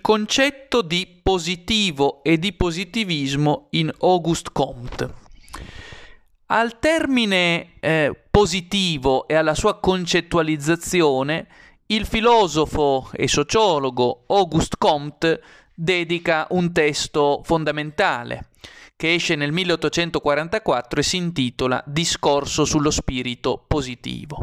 [0.00, 5.14] concetto di positivo e di positivismo in Auguste Comte.
[6.46, 11.46] Al termine eh, positivo e alla sua concettualizzazione,
[11.86, 18.47] il filosofo e sociologo Auguste Comte dedica un testo fondamentale
[18.98, 24.40] che esce nel 1844 e si intitola Discorso sullo spirito positivo.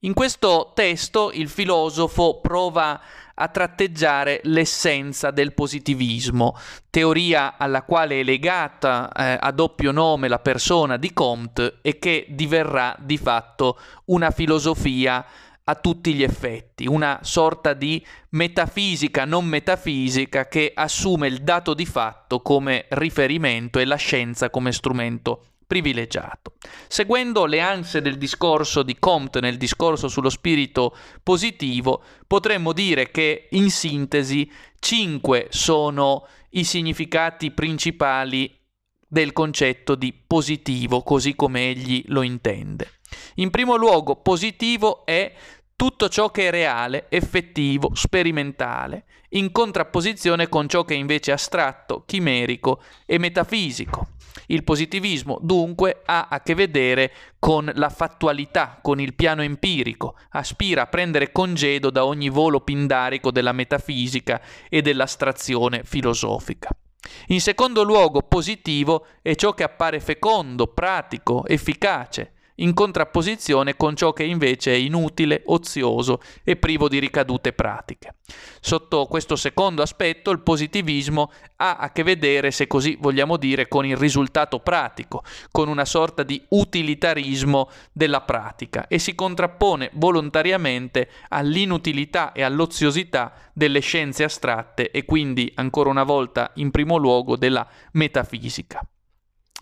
[0.00, 3.00] In questo testo il filosofo prova
[3.34, 6.56] a tratteggiare l'essenza del positivismo,
[6.90, 12.26] teoria alla quale è legata eh, a doppio nome la persona di Comte e che
[12.30, 15.24] diverrà di fatto una filosofia
[15.66, 21.86] a tutti gli effetti, una sorta di metafisica non metafisica che assume il dato di
[21.86, 26.52] fatto come riferimento e la scienza come strumento privilegiato.
[26.86, 33.48] Seguendo le ansie del discorso di Comte nel discorso sullo spirito positivo, potremmo dire che
[33.52, 38.54] in sintesi cinque sono i significati principali
[39.08, 42.93] del concetto di positivo, così come egli lo intende.
[43.36, 45.32] In primo luogo, positivo è
[45.76, 52.04] tutto ciò che è reale, effettivo, sperimentale, in contrapposizione con ciò che è invece astratto,
[52.06, 54.08] chimerico e metafisico.
[54.46, 60.82] Il positivismo dunque ha a che vedere con la fattualità, con il piano empirico, aspira
[60.82, 66.68] a prendere congedo da ogni volo pindarico della metafisica e dell'astrazione filosofica.
[67.28, 74.12] In secondo luogo, positivo è ciò che appare fecondo, pratico, efficace, in contrapposizione con ciò
[74.12, 78.16] che invece è inutile, ozioso e privo di ricadute pratiche.
[78.60, 83.84] Sotto questo secondo aspetto il positivismo ha a che vedere, se così vogliamo dire, con
[83.84, 92.32] il risultato pratico, con una sorta di utilitarismo della pratica e si contrappone volontariamente all'inutilità
[92.32, 98.86] e all'oziosità delle scienze astratte e quindi ancora una volta in primo luogo della metafisica.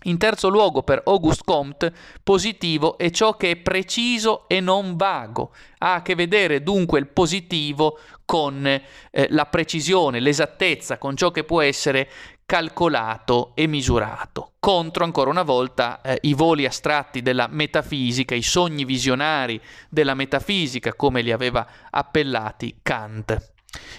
[0.03, 5.53] In terzo luogo, per Auguste Comte, positivo è ciò che è preciso e non vago.
[5.79, 8.81] Ha a che vedere dunque il positivo con eh,
[9.29, 12.09] la precisione, l'esattezza, con ciò che può essere
[12.45, 14.53] calcolato e misurato.
[14.59, 19.59] Contro, ancora una volta, eh, i voli astratti della metafisica, i sogni visionari
[19.89, 23.52] della metafisica, come li aveva appellati Kant.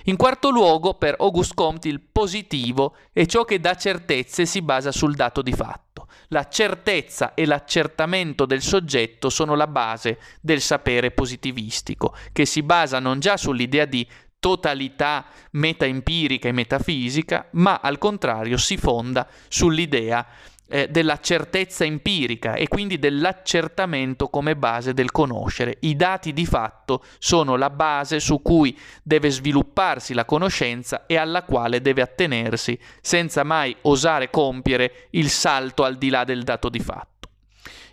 [0.05, 4.93] In quarto luogo, per Auguste Comte, il positivo è ciò che dà certezze si basa
[4.93, 6.09] sul dato di fatto.
[6.29, 12.99] La certezza e l'accertamento del soggetto sono la base del sapere positivistico, che si basa
[12.99, 14.07] non già sull'idea di
[14.45, 20.27] totalità metaempirica e metafisica, ma al contrario si fonda sull'idea
[20.69, 25.77] eh, della certezza empirica e quindi dell'accertamento come base del conoscere.
[25.81, 31.43] I dati di fatto sono la base su cui deve svilupparsi la conoscenza e alla
[31.43, 36.81] quale deve attenersi senza mai osare compiere il salto al di là del dato di
[36.81, 37.14] fatto.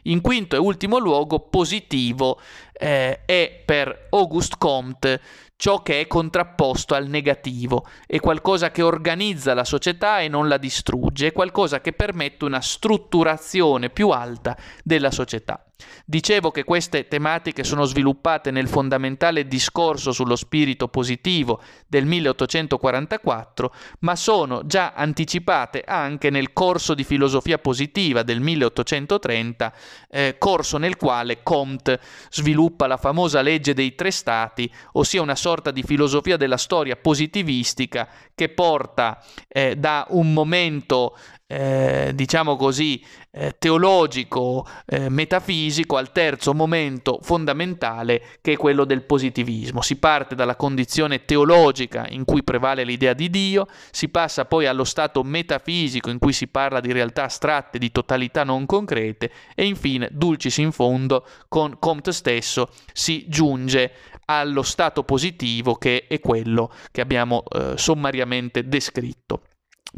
[0.04, 2.40] In quinto e ultimo luogo, positivo
[2.74, 5.22] eh, è per Auguste Comte
[5.62, 10.58] ciò che è contrapposto al negativo, è qualcosa che organizza la società e non la
[10.58, 15.64] distrugge, è qualcosa che permette una strutturazione più alta della società.
[16.06, 24.16] Dicevo che queste tematiche sono sviluppate nel fondamentale discorso sullo spirito positivo del 1844, ma
[24.16, 29.74] sono già anticipate anche nel corso di filosofia positiva del 1830,
[30.10, 32.00] eh, corso nel quale Comte
[32.30, 38.08] sviluppa la famosa legge dei tre stati, ossia una sorta di filosofia della storia positivistica
[38.36, 41.18] che porta eh, da un momento
[41.52, 49.04] eh, diciamo così, eh, teologico, eh, metafisico al terzo momento fondamentale che è quello del
[49.04, 49.82] positivismo.
[49.82, 54.86] Si parte dalla condizione teologica in cui prevale l'idea di Dio, si passa poi allo
[54.86, 60.08] stato metafisico in cui si parla di realtà astratte, di totalità non concrete e infine,
[60.10, 63.92] dulcis in fondo, con Comte stesso si giunge
[64.26, 69.42] allo stato positivo che è quello che abbiamo eh, sommariamente descritto.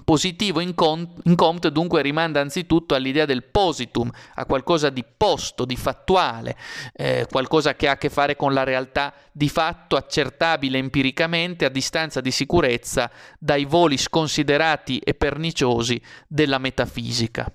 [0.04, 6.58] Positivo in, Comte dunque rimanda anzitutto all'idea del positum, a qualcosa di posto, di fattuale,
[6.94, 11.70] eh, qualcosa che ha a che fare con la realtà di fatto accertabile empiricamente a
[11.70, 17.52] distanza di sicurezza dai voli sconsiderati e perniciosi della metafisica.